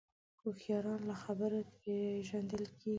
هوښیاران 0.41 1.01
له 1.09 1.15
خبرو 1.23 1.59
پېژندل 1.81 2.63
کېږي 2.77 2.89